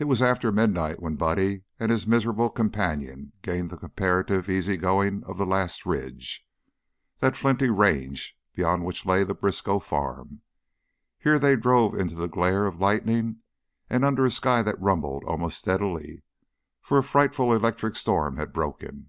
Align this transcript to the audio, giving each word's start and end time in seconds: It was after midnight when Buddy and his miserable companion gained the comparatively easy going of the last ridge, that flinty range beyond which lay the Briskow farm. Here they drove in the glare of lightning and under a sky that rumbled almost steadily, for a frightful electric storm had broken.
It 0.00 0.06
was 0.06 0.20
after 0.20 0.50
midnight 0.50 1.00
when 1.00 1.14
Buddy 1.14 1.62
and 1.78 1.92
his 1.92 2.08
miserable 2.08 2.50
companion 2.50 3.30
gained 3.40 3.70
the 3.70 3.76
comparatively 3.76 4.56
easy 4.58 4.76
going 4.76 5.22
of 5.26 5.38
the 5.38 5.46
last 5.46 5.86
ridge, 5.86 6.44
that 7.20 7.36
flinty 7.36 7.70
range 7.70 8.36
beyond 8.56 8.84
which 8.84 9.06
lay 9.06 9.22
the 9.22 9.36
Briskow 9.36 9.78
farm. 9.78 10.40
Here 11.20 11.38
they 11.38 11.54
drove 11.54 11.94
in 11.94 12.08
the 12.18 12.26
glare 12.26 12.66
of 12.66 12.80
lightning 12.80 13.36
and 13.88 14.04
under 14.04 14.26
a 14.26 14.30
sky 14.32 14.60
that 14.64 14.82
rumbled 14.82 15.22
almost 15.22 15.58
steadily, 15.58 16.24
for 16.82 16.98
a 16.98 17.04
frightful 17.04 17.52
electric 17.54 17.94
storm 17.94 18.38
had 18.38 18.52
broken. 18.52 19.08